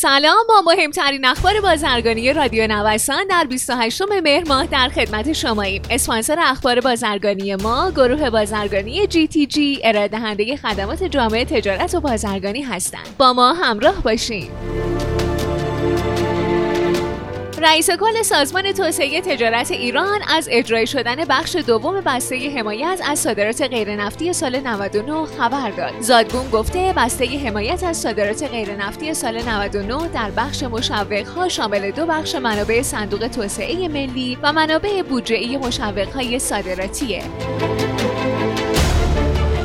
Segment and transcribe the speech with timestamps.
[0.00, 0.46] سلام.
[0.48, 5.82] با مهمترین اخبار بازرگانی رادیو نوسان در 28 مهر ماه در خدمت شماییم.
[5.90, 12.00] اسپانسر اخبار بازرگانی ما گروه بازرگانی جی تی جی ارائه دهنده خدمات جامعه تجارت و
[12.00, 13.16] بازرگانی هستند.
[13.18, 14.50] با ما همراه باشید
[17.62, 23.62] رئیس کل سازمان توسعه تجارت ایران از اجرای شدن بخش دوم بسته حمایت از صادرات
[23.62, 25.92] غیرنفتی سال 99 خبر داد.
[26.00, 32.34] زادگون گفته بسته حمایت از صادرات غیرنفتی سال 99 در بخش مشوقها شامل دو بخش
[32.34, 37.22] منابع صندوق توسعه ملی و منابع بودجه‌ای مشوقهای صادراتیه.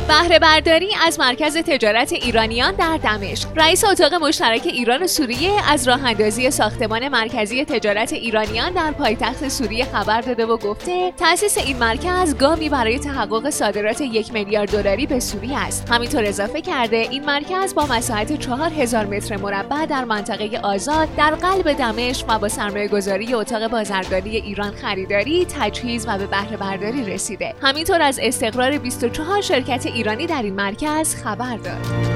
[0.08, 3.50] بهره برداری از مرکز تجارت ایرانیان در دمشق.
[3.56, 9.50] رئیس اتاق مشترک ایران و سوریه از راه اندازی ساختمان مرکزی تجارت ایرانیان در پایتخت
[9.50, 15.06] سوریه خبر داده و گفته تأسیس این مرکز گامی برای تحقق صادرات یک میلیارد دلاری
[15.06, 15.90] به سوریه است.
[15.90, 21.74] همینطور اضافه کرده این مرکز با مساحت 4000 متر مربع در منطقه آزاد در قلب
[21.74, 27.54] دمشق و با سرمایه گذاری اتاق بازرگانی ایران خریداری تجهیز و به بهره برداری رسیده.
[27.62, 32.16] همینطور از استقرار 24 شرکت ایرانی در این مرکز خبر داد.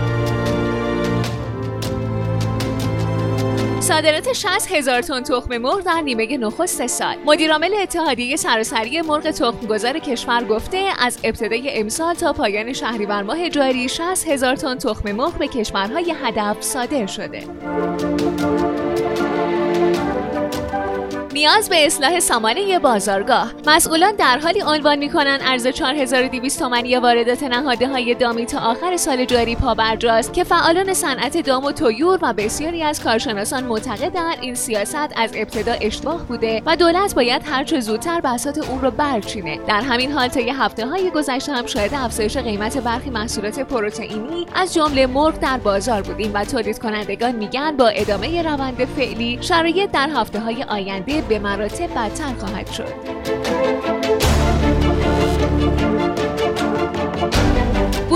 [3.80, 10.00] صادرات 60 هزار تن تخم مرغ در نیمه نخست سال مدیرعامل اتحادیه سراسری مرغ تخمگذار
[10.00, 15.34] کشور گفته از ابتدای امسال تا پایان شهریور ماه جاری 60 هزار تن تخم مرغ
[15.34, 17.44] به کشورهای هدف صادر شده
[21.40, 23.54] نیاز به اصلاح سامانه بازارگاه.
[23.68, 29.26] مسئولان در حالی عنوان می‌کنند ارز 4200 تومانی واردات نهاده های دامی تا آخر سال
[29.26, 35.10] جاری پابرجاست که فعالان صنعت دام و تویور و بسیاری از کارشناسان معتقدند این سیاست
[35.16, 39.60] از ابتدا اشتباه بوده و دولت باید هرچه زودتر بساط اون رو برچینه.
[39.68, 44.74] در همین حال طی هفته های گذشته هم شاهد افزایش قیمت برخی محصولات پروتئینی از
[44.74, 50.10] جمله مرغ در بازار بودیم و تولید کنندگان میگن با ادامه روند فعلی شرایط در
[50.16, 52.94] هفته های آینده به مراتب بدتر خواهد شد.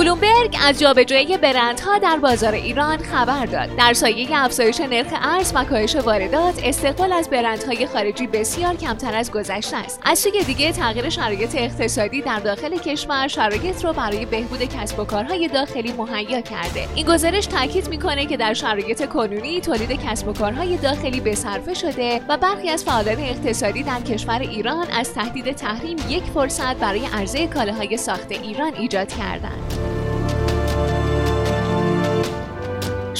[0.04, 3.76] بلومبرگ از جابجایی برندها در بازار ایران خبر داد.
[3.76, 9.32] در سایه افزایش نرخ ارز و کاهش واردات، استقبال از برندهای خارجی بسیار کمتر از
[9.32, 10.00] گذشته است.
[10.06, 15.04] از سوی دیگه تغییر شرایط اقتصادی در داخل کشور شرایط رو برای بهبود کسب و
[15.04, 16.88] کارهای داخلی مهیا کرده.
[16.96, 21.74] این گزارش تاکید می‌کنه که در شرایط کنونی تولید کسب و کارهای داخلی به صرفه
[21.74, 27.06] شده و برخی از فعالان اقتصادی در کشور ایران از تهدید تحریم یک فرصت برای
[27.14, 29.93] عرضه کالاهای ساخت ایران ایجاد کردند.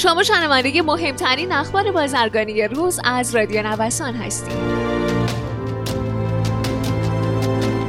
[0.04, 4.52] شما شنونده مهمترین اخبار بازرگانی روز از رادیو نوسان هستید.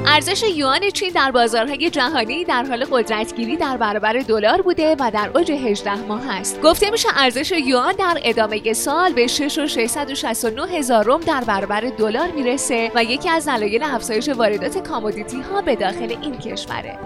[0.05, 5.29] ارزش یوان چین در بازارهای جهانی در حال قدرتگیری در برابر دلار بوده و در
[5.35, 6.61] اوج 18 ماه است.
[6.61, 12.31] گفته میشه ارزش یوان در ادامه سال به 6 و 669 هزارم در برابر دلار
[12.31, 16.99] می‌رسه و یکی از دلایل افزایش واردات کامودیتی ها به داخل این کشوره.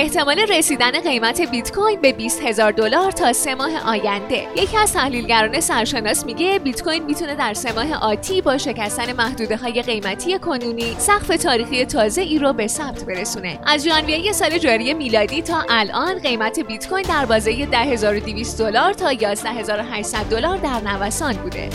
[0.00, 4.46] احتمال رسیدن قیمت بیت کوین به 20 هزار دلار تا سه ماه آینده.
[4.56, 9.56] یکی از تحلیلگران سرشناس میگه بیت کوین می‌تونه در سه ماه آتی با شکستن محدوده
[9.56, 13.58] های قیمتی کنونی سقف تاریخی تازه ای رو به ثبت برسونه.
[13.66, 19.08] از ژانویه سال جاری میلادی تا الان قیمت بیت کوین در بازه 10200 دلار تا
[19.08, 21.68] 11800 دلار در نوسان بوده.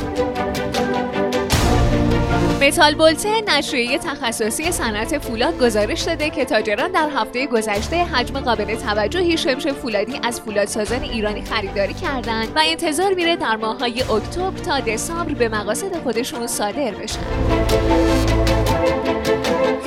[2.63, 8.75] متال بولتن نشریه تخصصی صنعت فولاد گزارش داده که تاجران در هفته گذشته حجم قابل
[8.75, 14.79] توجهی شمش فولادی از فولادسازان ایرانی خریداری کردند و انتظار میره در ماههای اکتبر تا
[14.79, 18.22] دسامبر به مقاصد خودشون صادر بشن.